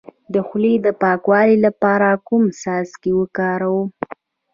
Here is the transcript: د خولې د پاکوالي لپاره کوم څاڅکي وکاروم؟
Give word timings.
د 0.33 0.35
خولې 0.47 0.73
د 0.85 0.87
پاکوالي 1.01 1.57
لپاره 1.65 2.07
کوم 2.27 2.43
څاڅکي 2.61 3.11
وکاروم؟ 3.19 3.87